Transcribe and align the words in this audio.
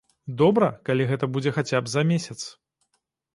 Добра, 0.41 0.69
калі 0.89 1.05
гэта 1.11 1.29
будзе 1.35 1.53
хаця 1.59 1.77
б 1.83 1.93
за 1.95 2.05
месяц. 2.13 2.39